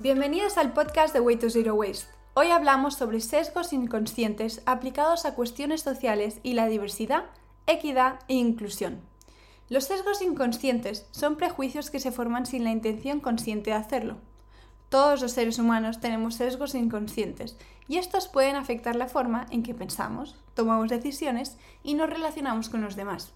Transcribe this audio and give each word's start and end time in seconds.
Bienvenidos 0.00 0.58
al 0.58 0.74
podcast 0.74 1.12
de 1.12 1.18
Way 1.18 1.38
to 1.38 1.50
Zero 1.50 1.74
Waste. 1.74 2.06
Hoy 2.34 2.52
hablamos 2.52 2.94
sobre 2.94 3.20
sesgos 3.20 3.72
inconscientes 3.72 4.62
aplicados 4.64 5.24
a 5.24 5.34
cuestiones 5.34 5.80
sociales 5.80 6.38
y 6.44 6.52
la 6.52 6.68
diversidad, 6.68 7.24
equidad 7.66 8.20
e 8.28 8.34
inclusión. 8.34 9.00
Los 9.68 9.86
sesgos 9.86 10.22
inconscientes 10.22 11.08
son 11.10 11.34
prejuicios 11.34 11.90
que 11.90 11.98
se 11.98 12.12
forman 12.12 12.46
sin 12.46 12.62
la 12.62 12.70
intención 12.70 13.18
consciente 13.18 13.70
de 13.70 13.76
hacerlo. 13.76 14.18
Todos 14.88 15.20
los 15.20 15.32
seres 15.32 15.58
humanos 15.58 15.98
tenemos 15.98 16.36
sesgos 16.36 16.76
inconscientes 16.76 17.56
y 17.88 17.98
estos 17.98 18.28
pueden 18.28 18.54
afectar 18.54 18.94
la 18.94 19.08
forma 19.08 19.48
en 19.50 19.64
que 19.64 19.74
pensamos, 19.74 20.36
tomamos 20.54 20.90
decisiones 20.90 21.58
y 21.82 21.94
nos 21.94 22.08
relacionamos 22.08 22.68
con 22.68 22.82
los 22.82 22.94
demás. 22.94 23.32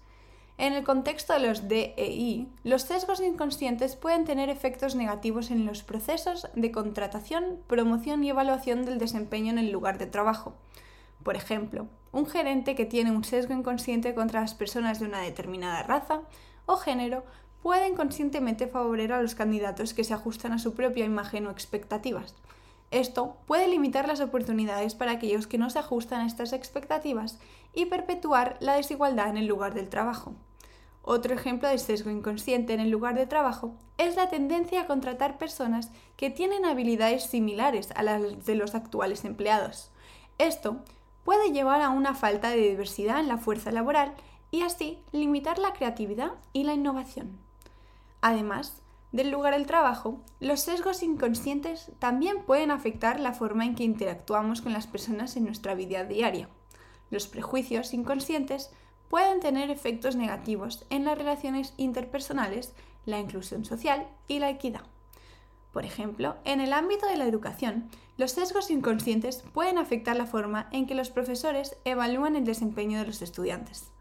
En 0.57 0.73
el 0.73 0.83
contexto 0.83 1.33
de 1.33 1.47
los 1.47 1.67
DEI, 1.67 2.47
los 2.63 2.83
sesgos 2.83 3.19
inconscientes 3.19 3.95
pueden 3.95 4.23
tener 4.23 4.49
efectos 4.49 4.95
negativos 4.95 5.49
en 5.49 5.65
los 5.65 5.83
procesos 5.83 6.47
de 6.53 6.71
contratación, 6.71 7.59
promoción 7.67 8.23
y 8.23 8.29
evaluación 8.29 8.85
del 8.85 8.99
desempeño 8.99 9.51
en 9.51 9.57
el 9.57 9.71
lugar 9.71 9.97
de 9.97 10.05
trabajo. 10.05 10.53
Por 11.23 11.35
ejemplo, 11.35 11.87
un 12.11 12.27
gerente 12.27 12.75
que 12.75 12.85
tiene 12.85 13.11
un 13.11 13.23
sesgo 13.23 13.53
inconsciente 13.53 14.13
contra 14.13 14.41
las 14.41 14.53
personas 14.53 14.99
de 14.99 15.07
una 15.07 15.21
determinada 15.21 15.81
raza 15.81 16.21
o 16.67 16.77
género 16.77 17.23
puede 17.63 17.87
inconscientemente 17.87 18.67
favorecer 18.67 19.13
a 19.13 19.21
los 19.21 19.33
candidatos 19.35 19.93
que 19.93 20.03
se 20.03 20.13
ajustan 20.13 20.51
a 20.51 20.59
su 20.59 20.75
propia 20.75 21.05
imagen 21.05 21.47
o 21.47 21.51
expectativas. 21.51 22.35
Esto 22.91 23.37
puede 23.47 23.67
limitar 23.67 24.07
las 24.07 24.19
oportunidades 24.19 24.93
para 24.93 25.13
aquellos 25.13 25.47
que 25.47 25.57
no 25.57 25.71
se 25.71 25.79
ajustan 25.79 26.21
a 26.21 26.27
estas 26.27 26.53
expectativas 26.53 27.39
y 27.73 27.85
perpetuar 27.85 28.57
la 28.59 28.75
desigualdad 28.75 29.29
en 29.29 29.37
el 29.37 29.47
lugar 29.47 29.73
del 29.73 29.89
trabajo. 29.89 30.35
Otro 31.05 31.35
ejemplo 31.35 31.67
de 31.67 31.77
sesgo 31.77 32.09
inconsciente 32.09 32.73
en 32.73 32.79
el 32.79 32.89
lugar 32.89 33.15
de 33.15 33.27
trabajo 33.27 33.75
es 33.97 34.15
la 34.15 34.29
tendencia 34.29 34.81
a 34.81 34.87
contratar 34.87 35.37
personas 35.37 35.91
que 36.15 36.29
tienen 36.29 36.63
habilidades 36.63 37.25
similares 37.25 37.89
a 37.95 38.03
las 38.03 38.45
de 38.45 38.55
los 38.55 38.73
actuales 38.73 39.25
empleados. 39.25 39.91
Esto 40.37 40.77
puede 41.25 41.51
llevar 41.51 41.81
a 41.81 41.89
una 41.89 42.15
falta 42.15 42.49
de 42.49 42.69
diversidad 42.69 43.19
en 43.19 43.27
la 43.27 43.37
fuerza 43.37 43.71
laboral 43.71 44.13
y 44.49 44.61
así 44.61 44.97
limitar 45.11 45.59
la 45.59 45.73
creatividad 45.73 46.31
y 46.53 46.63
la 46.63 46.73
innovación. 46.73 47.37
Además, 48.21 48.81
del 49.11 49.29
lugar 49.29 49.53
del 49.55 49.67
trabajo, 49.67 50.21
los 50.39 50.61
sesgos 50.61 51.03
inconscientes 51.03 51.91
también 51.99 52.43
pueden 52.43 52.71
afectar 52.71 53.19
la 53.19 53.33
forma 53.33 53.65
en 53.65 53.75
que 53.75 53.83
interactuamos 53.83 54.61
con 54.61 54.71
las 54.71 54.87
personas 54.87 55.35
en 55.35 55.43
nuestra 55.43 55.75
vida 55.75 56.05
diaria. 56.05 56.47
Los 57.11 57.27
prejuicios 57.27 57.93
inconscientes 57.93 58.71
pueden 59.13 59.41
tener 59.41 59.69
efectos 59.69 60.15
negativos 60.15 60.87
en 60.89 61.05
las 61.05 61.15
relaciones 61.15 61.75
interpersonales, 61.77 62.73
la 63.05 63.19
inclusión 63.19 63.63
social 63.63 64.07
y 64.27 64.39
la 64.39 64.49
equidad. 64.49 64.81
Por 65.71 65.85
ejemplo, 65.85 66.37
en 66.45 66.61
el 66.61 66.73
ámbito 66.73 67.05
de 67.05 67.17
la 67.17 67.27
educación, 67.27 67.91
los 68.17 68.31
sesgos 68.31 68.71
inconscientes 68.71 69.43
pueden 69.53 69.77
afectar 69.77 70.15
la 70.15 70.25
forma 70.25 70.67
en 70.71 70.87
que 70.87 70.95
los 70.95 71.11
profesores 71.11 71.77
evalúan 71.85 72.35
el 72.35 72.43
desempeño 72.43 72.97
de 72.97 73.05
los 73.05 73.21
estudiantes. 73.21 73.91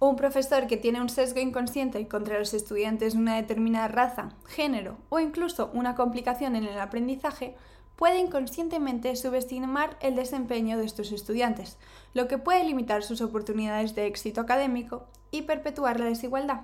Un 0.00 0.16
profesor 0.16 0.66
que 0.66 0.76
tiene 0.76 1.00
un 1.00 1.08
sesgo 1.08 1.38
inconsciente 1.38 2.08
contra 2.08 2.40
los 2.40 2.52
estudiantes 2.52 3.12
de 3.12 3.20
una 3.20 3.36
determinada 3.36 3.86
raza, 3.86 4.30
género 4.48 4.98
o 5.08 5.20
incluso 5.20 5.70
una 5.72 5.94
complicación 5.94 6.56
en 6.56 6.64
el 6.64 6.80
aprendizaje 6.80 7.54
puede 7.98 8.20
inconscientemente 8.20 9.16
subestimar 9.16 9.96
el 10.00 10.14
desempeño 10.14 10.78
de 10.78 10.84
estos 10.84 11.10
estudiantes, 11.10 11.78
lo 12.14 12.28
que 12.28 12.38
puede 12.38 12.62
limitar 12.62 13.02
sus 13.02 13.20
oportunidades 13.20 13.96
de 13.96 14.06
éxito 14.06 14.40
académico 14.40 15.08
y 15.32 15.42
perpetuar 15.42 15.98
la 15.98 16.06
desigualdad. 16.06 16.60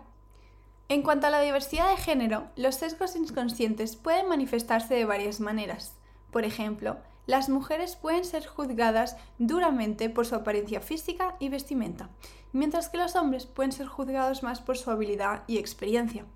En 0.89 1.03
cuanto 1.03 1.27
a 1.27 1.31
la 1.31 1.41
diversidad 1.41 1.91
de 1.91 1.97
género, 1.97 2.45
los 2.55 2.77
sesgos 2.77 3.17
inconscientes 3.17 3.97
pueden 3.97 4.29
manifestarse 4.29 4.95
de 4.95 5.07
varias 5.07 5.41
maneras. 5.41 5.97
Por 6.31 6.45
ejemplo, 6.45 6.99
las 7.27 7.49
mujeres 7.49 7.97
pueden 7.97 8.25
ser 8.25 8.47
juzgadas 8.47 9.17
duramente 9.39 10.11
por 10.11 10.27
su 10.27 10.37
apariencia 10.37 10.81
física 10.81 11.35
y 11.41 11.49
vestimenta, 11.49 12.11
mientras 12.53 12.89
que 12.89 12.99
los 12.99 13.17
hombres 13.17 13.47
pueden 13.47 13.73
ser 13.73 13.89
juzgados 13.89 14.45
más 14.45 14.61
por 14.61 14.79
su 14.79 14.89
habilidad 14.89 15.43
y 15.49 15.59
experiencia. 15.59 16.27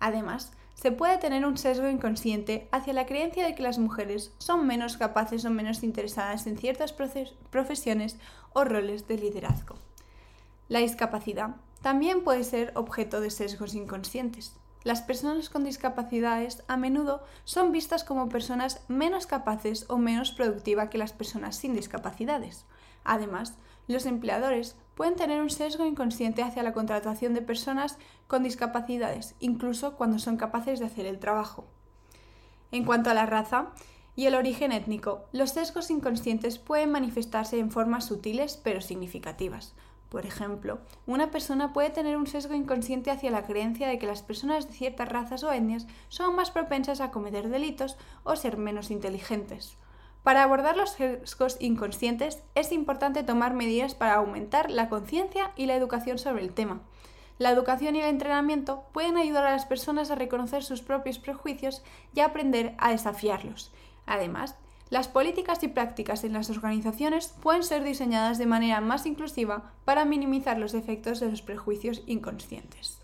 Además, 0.00 0.50
se 0.80 0.92
puede 0.92 1.18
tener 1.18 1.44
un 1.44 1.58
sesgo 1.58 1.90
inconsciente 1.90 2.66
hacia 2.72 2.94
la 2.94 3.04
creencia 3.04 3.44
de 3.44 3.54
que 3.54 3.62
las 3.62 3.78
mujeres 3.78 4.32
son 4.38 4.66
menos 4.66 4.96
capaces 4.96 5.44
o 5.44 5.50
menos 5.50 5.82
interesadas 5.82 6.46
en 6.46 6.56
ciertas 6.56 6.94
profesiones 6.94 8.16
o 8.54 8.64
roles 8.64 9.06
de 9.06 9.18
liderazgo. 9.18 9.74
La 10.68 10.78
discapacidad 10.78 11.56
también 11.82 12.24
puede 12.24 12.44
ser 12.44 12.72
objeto 12.76 13.20
de 13.20 13.30
sesgos 13.30 13.74
inconscientes. 13.74 14.56
Las 14.82 15.02
personas 15.02 15.50
con 15.50 15.64
discapacidades 15.64 16.62
a 16.66 16.78
menudo 16.78 17.22
son 17.44 17.72
vistas 17.72 18.02
como 18.02 18.30
personas 18.30 18.80
menos 18.88 19.26
capaces 19.26 19.84
o 19.90 19.98
menos 19.98 20.32
productivas 20.32 20.88
que 20.88 20.96
las 20.96 21.12
personas 21.12 21.56
sin 21.56 21.74
discapacidades. 21.74 22.64
Además, 23.04 23.58
los 23.86 24.06
empleadores 24.06 24.76
pueden 24.94 25.16
tener 25.16 25.40
un 25.40 25.50
sesgo 25.50 25.84
inconsciente 25.84 26.42
hacia 26.42 26.62
la 26.62 26.72
contratación 26.72 27.34
de 27.34 27.42
personas 27.42 27.98
con 28.26 28.42
discapacidades, 28.42 29.34
incluso 29.40 29.96
cuando 29.96 30.18
son 30.18 30.36
capaces 30.36 30.78
de 30.78 30.86
hacer 30.86 31.06
el 31.06 31.18
trabajo. 31.18 31.66
En 32.70 32.84
cuanto 32.84 33.10
a 33.10 33.14
la 33.14 33.26
raza 33.26 33.70
y 34.14 34.26
el 34.26 34.34
origen 34.34 34.72
étnico, 34.72 35.24
los 35.32 35.50
sesgos 35.50 35.90
inconscientes 35.90 36.58
pueden 36.58 36.92
manifestarse 36.92 37.58
en 37.58 37.70
formas 37.70 38.04
sutiles 38.04 38.56
pero 38.62 38.80
significativas. 38.80 39.74
Por 40.10 40.26
ejemplo, 40.26 40.80
una 41.06 41.30
persona 41.30 41.72
puede 41.72 41.90
tener 41.90 42.16
un 42.16 42.26
sesgo 42.26 42.54
inconsciente 42.54 43.12
hacia 43.12 43.30
la 43.30 43.44
creencia 43.44 43.86
de 43.88 43.98
que 43.98 44.06
las 44.06 44.22
personas 44.22 44.66
de 44.66 44.74
ciertas 44.74 45.08
razas 45.08 45.44
o 45.44 45.52
etnias 45.52 45.86
son 46.08 46.34
más 46.34 46.50
propensas 46.50 47.00
a 47.00 47.12
cometer 47.12 47.48
delitos 47.48 47.96
o 48.24 48.34
ser 48.34 48.56
menos 48.56 48.90
inteligentes. 48.90 49.78
Para 50.22 50.42
abordar 50.42 50.76
los 50.76 50.90
sesgos 50.90 51.56
inconscientes 51.60 52.42
es 52.54 52.72
importante 52.72 53.22
tomar 53.22 53.54
medidas 53.54 53.94
para 53.94 54.14
aumentar 54.14 54.70
la 54.70 54.88
conciencia 54.88 55.52
y 55.56 55.66
la 55.66 55.76
educación 55.76 56.18
sobre 56.18 56.42
el 56.42 56.52
tema. 56.52 56.82
La 57.38 57.50
educación 57.50 57.96
y 57.96 58.00
el 58.00 58.08
entrenamiento 58.08 58.84
pueden 58.92 59.16
ayudar 59.16 59.46
a 59.46 59.52
las 59.52 59.64
personas 59.64 60.10
a 60.10 60.14
reconocer 60.14 60.62
sus 60.62 60.82
propios 60.82 61.18
prejuicios 61.18 61.82
y 62.14 62.20
a 62.20 62.26
aprender 62.26 62.74
a 62.76 62.90
desafiarlos. 62.90 63.72
Además, 64.04 64.56
las 64.90 65.08
políticas 65.08 65.62
y 65.62 65.68
prácticas 65.68 66.24
en 66.24 66.32
las 66.32 66.50
organizaciones 66.50 67.28
pueden 67.40 67.62
ser 67.62 67.84
diseñadas 67.84 68.38
de 68.38 68.46
manera 68.46 68.80
más 68.80 69.06
inclusiva 69.06 69.72
para 69.84 70.04
minimizar 70.04 70.58
los 70.58 70.74
efectos 70.74 71.20
de 71.20 71.30
los 71.30 71.42
prejuicios 71.42 72.02
inconscientes. 72.06 73.00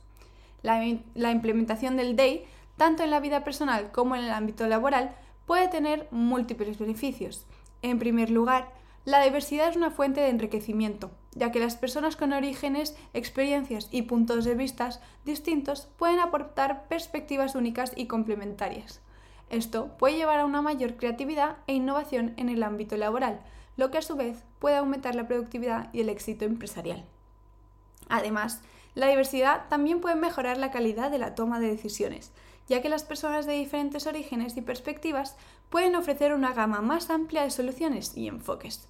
La, 0.62 0.84
implementación 1.30 1.96
del 1.96 2.16
DEI, 2.16 2.44
tanto 2.76 3.04
en 3.04 3.10
la 3.10 3.20
vida 3.20 3.44
personal 3.44 3.92
como 3.92 4.16
en 4.16 4.24
el 4.24 4.30
ámbito 4.30 4.66
laboral, 4.66 5.14
puede 5.46 5.68
tener 5.68 6.08
múltiples 6.10 6.78
beneficios. 6.78 7.46
En 7.82 7.98
primer 7.98 8.30
lugar, 8.30 8.72
la 9.04 9.22
diversidad 9.22 9.68
es 9.68 9.76
una 9.76 9.92
fuente 9.92 10.20
de 10.20 10.30
enriquecimiento, 10.30 11.12
ya 11.32 11.52
que 11.52 11.60
las 11.60 11.76
personas 11.76 12.16
con 12.16 12.32
orígenes, 12.32 12.96
experiencias 13.14 13.88
y 13.92 14.02
puntos 14.02 14.44
de 14.44 14.56
vista 14.56 14.90
distintos 15.24 15.88
pueden 15.96 16.18
aportar 16.18 16.88
perspectivas 16.88 17.54
únicas 17.54 17.92
y 17.94 18.06
complementarias. 18.06 19.00
Esto 19.48 19.96
puede 19.96 20.16
llevar 20.16 20.40
a 20.40 20.44
una 20.44 20.60
mayor 20.60 20.96
creatividad 20.96 21.58
e 21.68 21.74
innovación 21.74 22.34
en 22.36 22.48
el 22.48 22.64
ámbito 22.64 22.96
laboral, 22.96 23.40
lo 23.76 23.92
que 23.92 23.98
a 23.98 24.02
su 24.02 24.16
vez 24.16 24.42
puede 24.58 24.76
aumentar 24.76 25.14
la 25.14 25.28
productividad 25.28 25.88
y 25.92 26.00
el 26.00 26.08
éxito 26.08 26.44
empresarial. 26.44 27.04
Además, 28.08 28.62
la 28.94 29.08
diversidad 29.08 29.68
también 29.68 30.00
puede 30.00 30.16
mejorar 30.16 30.56
la 30.56 30.70
calidad 30.70 31.10
de 31.10 31.18
la 31.18 31.34
toma 31.34 31.60
de 31.60 31.68
decisiones, 31.68 32.32
ya 32.68 32.82
que 32.82 32.88
las 32.88 33.04
personas 33.04 33.46
de 33.46 33.54
diferentes 33.54 34.06
orígenes 34.06 34.56
y 34.56 34.62
perspectivas 34.62 35.36
pueden 35.70 35.96
ofrecer 35.96 36.32
una 36.32 36.52
gama 36.52 36.80
más 36.80 37.10
amplia 37.10 37.42
de 37.42 37.50
soluciones 37.50 38.16
y 38.16 38.28
enfoques. 38.28 38.88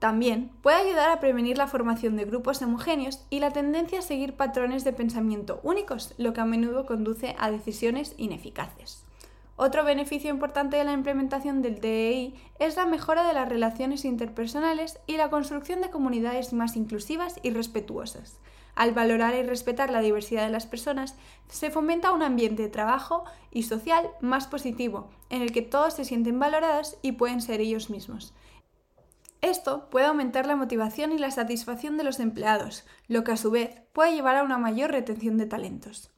También 0.00 0.50
puede 0.62 0.76
ayudar 0.76 1.10
a 1.10 1.20
prevenir 1.20 1.58
la 1.58 1.66
formación 1.66 2.16
de 2.16 2.24
grupos 2.24 2.62
homogéneos 2.62 3.22
y 3.28 3.40
la 3.40 3.50
tendencia 3.50 3.98
a 3.98 4.02
seguir 4.02 4.34
patrones 4.34 4.82
de 4.82 4.94
pensamiento 4.94 5.60
únicos, 5.62 6.14
lo 6.16 6.32
que 6.32 6.40
a 6.40 6.46
menudo 6.46 6.86
conduce 6.86 7.36
a 7.38 7.50
decisiones 7.50 8.14
ineficaces. 8.16 9.04
Otro 9.56 9.84
beneficio 9.84 10.30
importante 10.30 10.78
de 10.78 10.84
la 10.84 10.94
implementación 10.94 11.60
del 11.60 11.82
DEI 11.82 12.34
es 12.58 12.76
la 12.76 12.86
mejora 12.86 13.28
de 13.28 13.34
las 13.34 13.46
relaciones 13.46 14.06
interpersonales 14.06 14.98
y 15.06 15.18
la 15.18 15.28
construcción 15.28 15.82
de 15.82 15.90
comunidades 15.90 16.54
más 16.54 16.76
inclusivas 16.76 17.38
y 17.42 17.50
respetuosas. 17.50 18.40
Al 18.80 18.92
valorar 18.92 19.34
y 19.34 19.42
respetar 19.42 19.90
la 19.90 20.00
diversidad 20.00 20.46
de 20.46 20.50
las 20.50 20.64
personas, 20.64 21.14
se 21.50 21.70
fomenta 21.70 22.12
un 22.12 22.22
ambiente 22.22 22.62
de 22.62 22.70
trabajo 22.70 23.24
y 23.50 23.64
social 23.64 24.08
más 24.22 24.46
positivo, 24.46 25.10
en 25.28 25.42
el 25.42 25.52
que 25.52 25.60
todos 25.60 25.92
se 25.92 26.06
sienten 26.06 26.38
valorados 26.38 26.96
y 27.02 27.12
pueden 27.12 27.42
ser 27.42 27.60
ellos 27.60 27.90
mismos. 27.90 28.32
Esto 29.42 29.90
puede 29.90 30.06
aumentar 30.06 30.46
la 30.46 30.56
motivación 30.56 31.12
y 31.12 31.18
la 31.18 31.30
satisfacción 31.30 31.98
de 31.98 32.04
los 32.04 32.20
empleados, 32.20 32.86
lo 33.06 33.22
que 33.22 33.32
a 33.32 33.36
su 33.36 33.50
vez 33.50 33.82
puede 33.92 34.14
llevar 34.14 34.36
a 34.36 34.44
una 34.44 34.56
mayor 34.56 34.92
retención 34.92 35.36
de 35.36 35.44
talentos. 35.44 36.10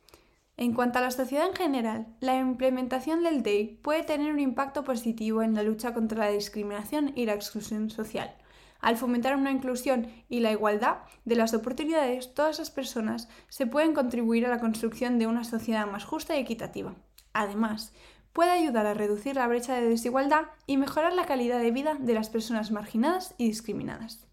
En 0.56 0.72
cuanto 0.72 1.00
a 1.00 1.02
la 1.02 1.10
sociedad 1.10 1.48
en 1.48 1.56
general, 1.56 2.06
la 2.20 2.38
implementación 2.38 3.24
del 3.24 3.42
DEI 3.42 3.80
puede 3.82 4.04
tener 4.04 4.32
un 4.32 4.38
impacto 4.38 4.84
positivo 4.84 5.42
en 5.42 5.54
la 5.54 5.64
lucha 5.64 5.94
contra 5.94 6.26
la 6.26 6.30
discriminación 6.30 7.10
y 7.16 7.26
la 7.26 7.34
exclusión 7.34 7.90
social. 7.90 8.36
Al 8.82 8.96
fomentar 8.96 9.36
una 9.36 9.52
inclusión 9.52 10.08
y 10.28 10.40
la 10.40 10.50
igualdad 10.50 10.98
de 11.24 11.36
las 11.36 11.54
oportunidades, 11.54 12.34
todas 12.34 12.58
las 12.58 12.70
personas 12.70 13.28
se 13.48 13.64
pueden 13.64 13.94
contribuir 13.94 14.44
a 14.44 14.50
la 14.50 14.58
construcción 14.58 15.20
de 15.20 15.28
una 15.28 15.44
sociedad 15.44 15.86
más 15.86 16.04
justa 16.04 16.36
y 16.36 16.40
equitativa. 16.40 16.96
Además, 17.32 17.92
puede 18.32 18.50
ayudar 18.50 18.86
a 18.86 18.94
reducir 18.94 19.36
la 19.36 19.46
brecha 19.46 19.76
de 19.76 19.88
desigualdad 19.88 20.46
y 20.66 20.78
mejorar 20.78 21.12
la 21.12 21.26
calidad 21.26 21.60
de 21.60 21.70
vida 21.70 21.94
de 21.98 22.12
las 22.12 22.28
personas 22.28 22.72
marginadas 22.72 23.34
y 23.38 23.46
discriminadas. 23.46 24.26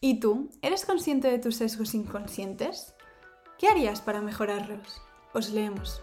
¿Y 0.00 0.20
tú? 0.20 0.48
¿Eres 0.62 0.86
consciente 0.86 1.28
de 1.28 1.40
tus 1.40 1.56
sesgos 1.56 1.94
inconscientes? 1.94 2.94
¿Qué 3.58 3.66
harías 3.66 4.00
para 4.00 4.22
mejorarlos? 4.22 5.02
Os 5.34 5.50
leemos. 5.50 6.02